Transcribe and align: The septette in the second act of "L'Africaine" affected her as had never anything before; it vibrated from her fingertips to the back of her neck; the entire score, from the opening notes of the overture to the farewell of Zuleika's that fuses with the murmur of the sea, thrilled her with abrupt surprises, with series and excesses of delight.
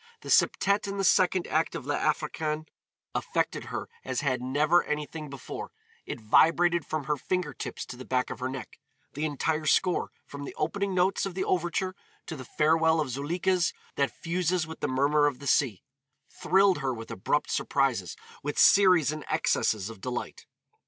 The 0.21 0.29
septette 0.29 0.87
in 0.87 0.97
the 0.97 1.03
second 1.03 1.45
act 1.45 1.75
of 1.75 1.85
"L'Africaine" 1.85 2.65
affected 3.13 3.65
her 3.65 3.87
as 4.03 4.21
had 4.21 4.41
never 4.41 4.83
anything 4.83 5.29
before; 5.29 5.69
it 6.07 6.19
vibrated 6.19 6.87
from 6.87 7.03
her 7.03 7.17
fingertips 7.17 7.85
to 7.85 7.95
the 7.97 8.03
back 8.03 8.31
of 8.31 8.39
her 8.39 8.49
neck; 8.49 8.79
the 9.13 9.25
entire 9.25 9.67
score, 9.67 10.09
from 10.25 10.43
the 10.43 10.55
opening 10.55 10.95
notes 10.95 11.27
of 11.27 11.35
the 11.35 11.45
overture 11.45 11.93
to 12.25 12.35
the 12.35 12.45
farewell 12.45 12.99
of 12.99 13.11
Zuleika's 13.11 13.73
that 13.95 14.09
fuses 14.09 14.65
with 14.65 14.79
the 14.79 14.87
murmur 14.87 15.27
of 15.27 15.37
the 15.37 15.45
sea, 15.45 15.83
thrilled 16.31 16.79
her 16.79 16.95
with 16.95 17.11
abrupt 17.11 17.51
surprises, 17.51 18.15
with 18.41 18.57
series 18.57 19.11
and 19.11 19.23
excesses 19.29 19.87
of 19.91 20.01
delight. 20.01 20.47